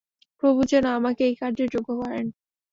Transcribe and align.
প্রভু 0.43 0.61
যেন 0.63 0.85
আমাকে 0.99 1.21
এই 1.25 1.35
কার্যের 1.35 1.69
যোগ্য 1.69 1.89
করেন। 2.01 2.25